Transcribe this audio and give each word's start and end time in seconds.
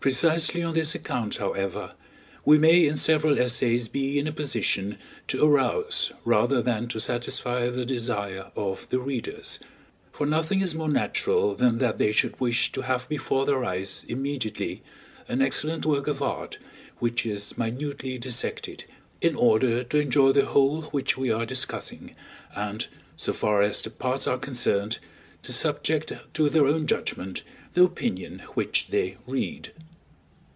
Precisely 0.00 0.62
on 0.62 0.72
this 0.72 0.94
account, 0.94 1.36
however, 1.36 1.92
we 2.42 2.56
may 2.56 2.86
in 2.86 2.96
several 2.96 3.38
essays 3.38 3.86
be 3.86 4.18
in 4.18 4.26
a 4.26 4.32
position 4.32 4.96
to 5.28 5.44
arouse 5.44 6.10
rather 6.24 6.62
than 6.62 6.88
to 6.88 6.98
satisfy 6.98 7.68
the 7.68 7.84
desire 7.84 8.50
of 8.56 8.86
the 8.88 8.98
readers; 8.98 9.58
for 10.10 10.24
nothing 10.26 10.62
is 10.62 10.74
more 10.74 10.88
natural 10.88 11.54
than 11.54 11.76
that 11.80 11.98
they 11.98 12.12
should 12.12 12.40
wish 12.40 12.72
to 12.72 12.80
have 12.80 13.06
before 13.10 13.44
their 13.44 13.62
eyes 13.62 14.06
immediately 14.08 14.82
an 15.28 15.42
excellent 15.42 15.84
work 15.84 16.06
of 16.06 16.22
art 16.22 16.56
which 16.98 17.26
is 17.26 17.58
minutely 17.58 18.16
dissected, 18.16 18.84
in 19.20 19.34
order 19.36 19.82
to 19.84 19.98
enjoy 20.00 20.32
the 20.32 20.46
whole 20.46 20.84
which 20.92 21.18
we 21.18 21.30
are 21.30 21.44
discussing, 21.44 22.16
and, 22.56 22.86
so 23.18 23.34
far 23.34 23.60
as 23.60 23.82
the 23.82 23.90
parts 23.90 24.26
are 24.26 24.38
concerned, 24.38 24.98
to 25.42 25.52
subject 25.52 26.10
to 26.32 26.48
their 26.48 26.66
own 26.66 26.86
judgment 26.86 27.42
the 27.74 27.84
opinion 27.84 28.38
which 28.54 28.86
they 28.88 29.18
read. 29.26 29.70